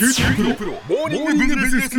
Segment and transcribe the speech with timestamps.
[0.00, 1.96] QT PRO モーニングビジネススクール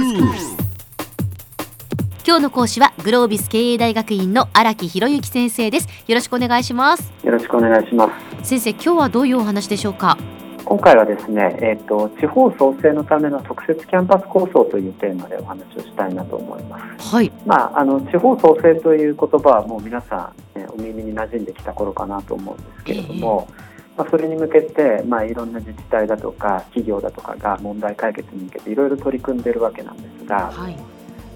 [2.26, 5.88] 今日の講師はグロービス経営大学院の荒木博之先生です。
[6.08, 7.14] よろしくお願いします。
[7.24, 8.10] よろしくお願いしま
[8.42, 8.48] す。
[8.48, 10.18] 先生今日はどういうお話でしょうか？
[10.66, 17.08] 今回はですね、えーと、地方創生のための特設キャンパス構想というテーマでお話をしたいなと思います。
[17.08, 17.32] はい。
[17.46, 30.78] まああの地方創生という言葉はもう皆さん、ね、お耳に馴染んできた頃かなと思うんですけれども、えーまあ、それに向けて、まあ、いろんな自治体だとか企業だとかが問題解決に向けていろいろ取り組んでいるわけなんですが、はい、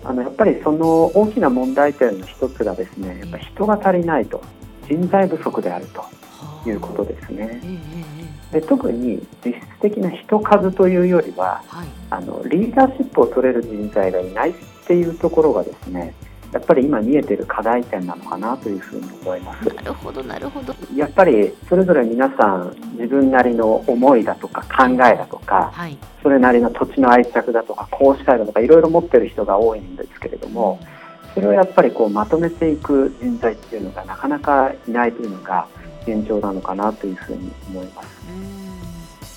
[0.03, 4.41] あのやっぱりその大きな問題点の一つがですねやっぱ人が足りないと
[4.87, 7.61] 人材不足であるということですね。
[8.51, 14.53] で特に実質的な人数というよりは、はい、あのリーダーシップを取れる人材がいないっ
[14.87, 16.13] ていうところがですね
[16.55, 19.67] やっぱり今見えてる課題点なのかなというふうに思います。
[19.67, 20.73] なるほどなるほど。
[20.95, 30.79] やっぱりそれぞれ皆さん自分なりの思いだとか考えだとか、はい、それなりの土地の愛着だとかこうしたいだとかいろいろ持ってる人が多いんですけれども、
[31.33, 35.67] それをやっぱりこうまとめていく人材っていうのがなかなかいないというのが
[36.07, 38.54] 現状なのかなというふうに思います。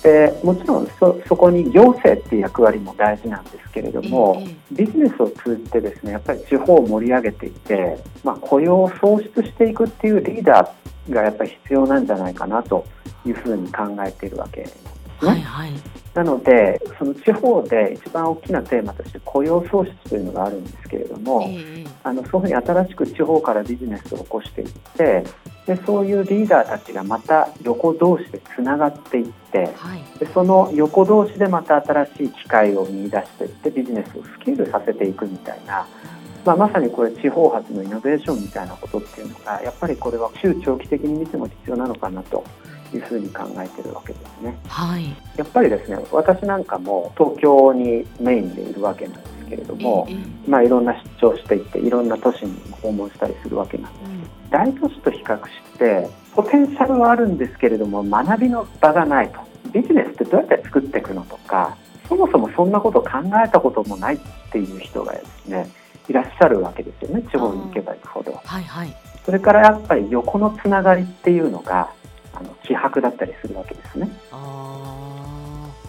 [0.03, 4.41] でもちろんそそこに行政っていう役割も大事なんですけれども、
[4.71, 12.85] ビジネスを通じてですねやっぱり地方を盛り上げていって、まあ、雇用を創出していくっていうリーダーがやっぱり必要なんじゃないかなと
[13.25, 14.89] いうふうに考えているわけですね。
[15.19, 15.73] はいはい、
[16.13, 25.25] なのでその地方で一番大きなテーマとして雇用創出というのがあるんですけれども、えー、あのそういうふうに新しく地方からビジネスを起こしていって
[25.65, 35.87] でそういうリーダーたちがまた横同士でつながっていって、はい、でその横同士でまた新しい機会を見出していってビジネスをスケールさせていくみたいな、
[36.45, 42.43] まあ、まさにこれ地方発のイノベーションみたいなことっていうのがやっぱりこれは中長期的に見ても必要なのかなと。
[42.91, 44.57] いうふうに考えてるわけですね。
[44.67, 54.29] はい、やっぱりですね私なんかも東京にメインでいるわけなんですけれども、えー、まあ、いろんな出張していっていろんな都市に訪問したりするわけなんです。
[54.49, 59.39] 大都市と比較してポテンシャルはあるんですけれども学びの場がないと。
[59.71, 63.09] ビジネスってどうやって作っていくのとかそもそもそんなこと考
[63.45, 64.19] えたこともないっ
[64.51, 65.69] ていう人がですね
[66.07, 67.21] いらっしゃるわけですよね。
[67.31, 68.41] 地方に行けば行くほど。
[68.43, 71.91] はいはい、それからやっぱり横のつながりっていうのが
[72.33, 74.09] あの希薄だったりするわけですね。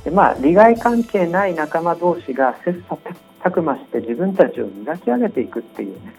[0.05, 2.97] でまあ利害関係ない仲間同士が切磋
[3.43, 6.15] 琢磨して自分たちを磨き上げていくっていうね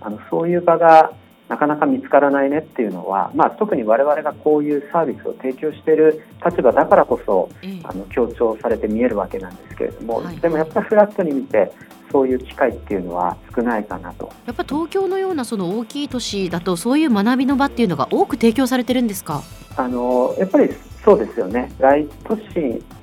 [0.00, 1.12] あのそういう場が
[1.48, 7.48] なかなか見つからないねっていうのは、まあ、特に我々がこういうサービスを提供している立場だからこそ、
[7.84, 11.70] あの強調されて見えるわけなんですけれども、はい、でもやっぱりフラットに見て
[12.10, 14.32] そういう機会っていうのは少ないかなと。
[14.44, 19.42] やっぱ東京のようなその大きい都市だとそういう学びの場っていうのが多く提供されてるんですか？
[19.76, 20.70] あのやっぱり
[21.06, 21.72] そうですよね。
[21.78, 22.58] 大都市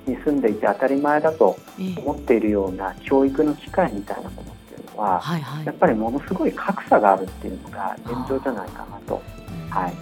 [0.06, 1.58] に住んでいて当たり前だと
[2.04, 9.22] 思っているような教育の機会みたいなものは、はいはい、やっぱりものすごい格差があるっていうのが現状じゃないかなと、
[9.70, 9.94] はい、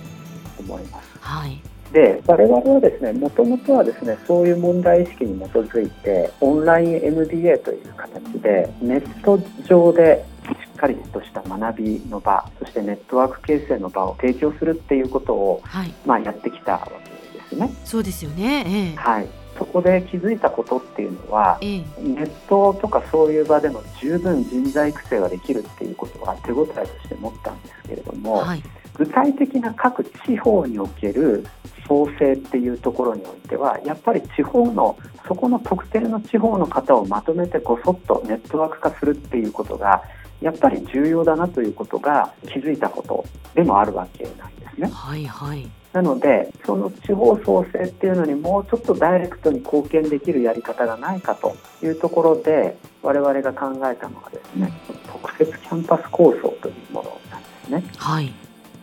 [0.59, 1.09] 思います。
[1.19, 1.61] はい。
[1.93, 17.10] で我々はですねもともとはですねそういう問題意識に基づいてオンライン MBA という形でネット上でしっかりとした学びの場そしてネットワーク形成の場を提供するっていうことを、はい、まあ、やってきたわけ
[17.51, 17.73] ですね。
[17.85, 19.27] そうですよね、ええ、はい。
[19.57, 21.77] そこで気づいたことっていうのは、ネ
[22.23, 28.63] ットとかそういう場でも十分人材育成ができるっていうことは手応えとして持ったんですけれども、はい、
[28.95, 31.45] 具体的な各地方における
[31.87, 34.97] 創生っていうところにおいてはやっぱり地方の
[35.27, 40.01] そこの特定の地方の方をまとめてごそっとネットワーク化するっていうことが
[40.39, 44.89] やっぱり重要だなということが気づいたことでもあるわけなんですね。
[44.91, 57.83] はいはいなのでその地方創生っていうのにもうちょっとダイレクトに貢献できるやり方がないかというところで我々が考えたのがですね、うん、特設キャンパス構想というものなんですね。
[57.97, 58.31] はい。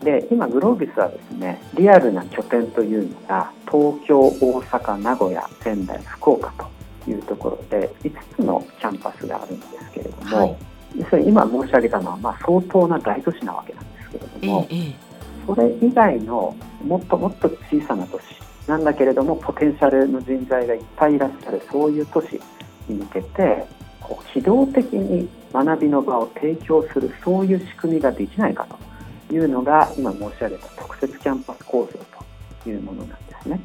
[0.02, 6.52] で今グロービスはですねリアルな拠点というのが東京大阪名古屋仙台福岡
[7.04, 10.56] というところで5つのキャンパスがあるんですけれども、はい、
[11.10, 15.07] それ今申し上げたのはまあ相当な大都市なわけなんですけれども、ええ
[15.48, 16.54] それ以外の
[16.84, 22.38] もっともっと小さな都市なんだけれどもポテンシャルの人材がいっぱいいらっしゃるそういう都市
[22.86, 23.66] に向けて
[23.98, 28.66] こう機動的に学びの場を提供するそういう仕組みができないか
[29.28, 31.98] というのが今申し上げた特設キャンパス構想
[32.62, 33.60] というものなんですね。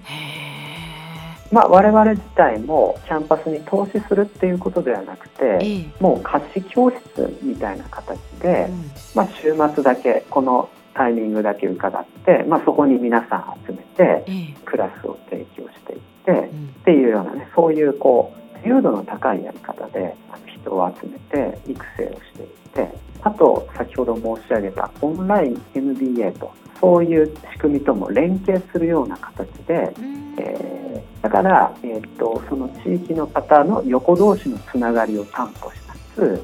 [1.52, 8.70] まあ、我々自体もキャンパスに投資するっていうことではなくて、もう貸し教室みたいな形で、
[9.14, 14.26] まあ、週末だけこのタイミングだけ伺って、まあ、そこに皆さん集めて、
[14.66, 20.16] クラスを提供していって、っていうようなねそういうこう自由度の高いやり方で
[20.64, 22.48] 人を集めて育成をしていっ
[22.88, 29.94] てあと先ほど申し上げたオンライン MBA とそういう仕組みとも連携するような形で、
[30.38, 35.78] えー、だから、えーと、その地域の方の横同士のつながりを担保し
[36.16, 36.44] つつ、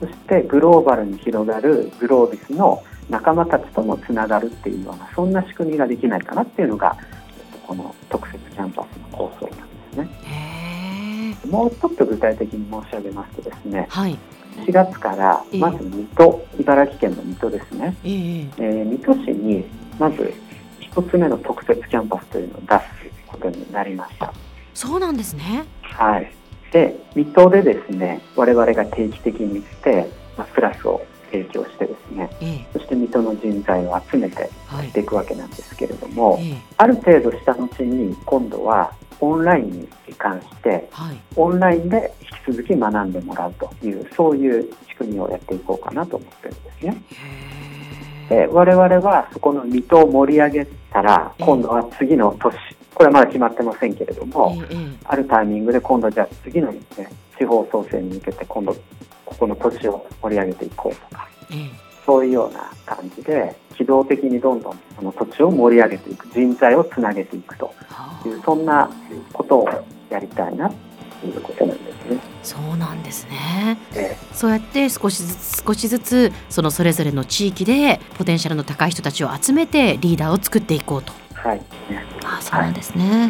[0.00, 6.96] そしてグローバルに広がるグロービスの仲間たちともつながるっていうようなそんな仕組みができないかなっていうのが
[7.66, 11.36] この特設キャンパスの構想なんですね。
[11.50, 14.18] もうちょっと具体的に申し上げますとですね、はい、
[14.66, 19.64] 4月からまず水戸、えー、茨城県の水戸ですね、えー、えー、水戸市に
[19.98, 20.34] まず
[20.92, 22.82] 1つ目の特設キャンパスというのを出す
[23.26, 24.32] ことになりました。
[24.74, 25.64] そうなんですね。
[25.82, 26.32] はい。
[26.72, 34.48] で水戸でですね我々が定期的に行って、まあ、クラスを提供してですね、えー、そして水戸の人材を集めてや
[34.88, 36.52] っていくわけなんですけれども、はいえ。
[36.52, 39.88] ー、ある程度した後に今度はオンラインに
[40.18, 42.12] 関して、はい、オンラインで
[42.46, 47.02] 引き続き学んでもらうというそういう仕組みをやっていこうかなと思ってるんですね。
[48.28, 52.54] で我々はそこの水戸を盛り上げたら今度は次の年
[52.94, 54.62] これはまだ決まってませんけれども、
[55.04, 56.80] あるタイミングで今度じゃあ次の、ね、
[57.38, 58.76] 地方創生に向けて今度
[59.30, 61.28] ここの土地を盛り上げていこうとか、
[62.04, 67.72] そういうような感じで機動的にどんどんその土地を盛り上げていく人材をつなげていくと
[68.26, 68.90] いうそんな
[69.32, 69.68] ことを
[70.10, 70.68] やりたいな
[71.20, 72.18] ということなんですね。
[72.42, 81.12] そうなんですね、ええ、そうやって少しずつ少しずつそのそれぞれの地域でポテンシャルの高い人たちを集めてリーダーを作っていこうと。
[81.34, 81.62] はい。
[82.24, 83.04] あそうなんですね。
[83.08, 83.26] は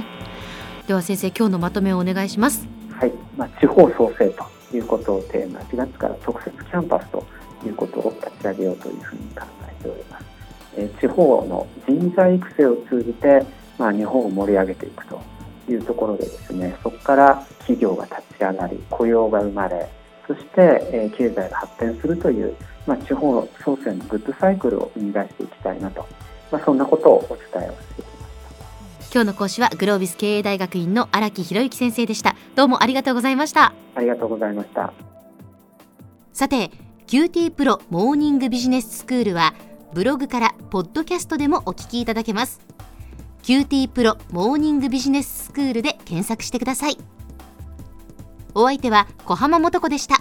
[0.85, 2.67] い、では先生今日のまとめをお願いします。
[2.93, 3.13] はい。
[3.37, 4.45] まあ地方創生と
[4.77, 7.25] いうことをテーマ4月から特設キャンパスと
[7.65, 10.25] いうことを立ち上げようというふうに考えております。
[10.77, 13.45] え地方の人材育成を通じて、
[13.79, 15.21] まあ、日本を盛り上げていくと
[15.69, 19.89] いうところでですねそこから企業が立ち上がり雇用が生まれ
[20.27, 22.55] そして、え経済が発展するという、
[22.87, 26.07] まあ、地方創生のグッドサイクルを生み出していきたいなと、
[26.53, 27.90] まあ、そんなことをお伝えをしてきました
[29.13, 32.37] 今日の講師はグロービス経営大学院の荒木博之先生でした。
[32.55, 33.75] どうもありがとうございました。
[33.97, 34.93] ありがとうございました。
[36.33, 36.71] さて
[37.09, 39.53] QT プロモーニングビジネススクールは
[39.93, 42.61] ブログからポッドキャストでもお聞きいただけます。
[43.43, 46.97] QT プロモーニングビジネススクールで検索してください。
[48.55, 50.21] お相手は小浜もとこでした